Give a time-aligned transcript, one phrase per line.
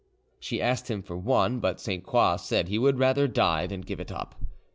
[0.39, 3.99] She asked him for one, but Sainte Croix said he would rather die than give
[3.99, 4.33] it up.